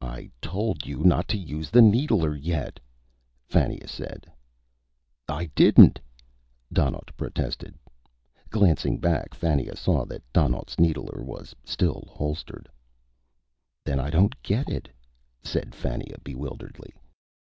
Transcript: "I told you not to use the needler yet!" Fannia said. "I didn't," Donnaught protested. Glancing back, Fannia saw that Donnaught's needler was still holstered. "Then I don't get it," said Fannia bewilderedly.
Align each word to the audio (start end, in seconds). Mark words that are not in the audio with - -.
"I 0.00 0.28
told 0.40 0.86
you 0.86 1.04
not 1.04 1.28
to 1.28 1.38
use 1.38 1.70
the 1.70 1.82
needler 1.82 2.34
yet!" 2.34 2.80
Fannia 3.46 3.86
said. 3.86 4.26
"I 5.28 5.52
didn't," 5.54 6.00
Donnaught 6.72 7.12
protested. 7.16 7.78
Glancing 8.50 8.98
back, 8.98 9.34
Fannia 9.36 9.76
saw 9.76 10.04
that 10.06 10.24
Donnaught's 10.32 10.80
needler 10.80 11.22
was 11.22 11.54
still 11.62 12.08
holstered. 12.10 12.68
"Then 13.84 14.00
I 14.00 14.10
don't 14.10 14.34
get 14.42 14.68
it," 14.68 14.88
said 15.44 15.76
Fannia 15.76 16.16
bewilderedly. 16.24 16.92